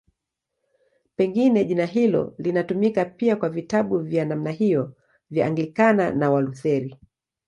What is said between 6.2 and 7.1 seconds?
Walutheri.